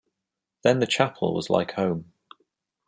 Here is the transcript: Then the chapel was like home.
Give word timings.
Then 0.63 0.79
the 0.79 0.87
chapel 0.87 1.31
was 1.35 1.51
like 1.51 1.73
home. 1.73 2.11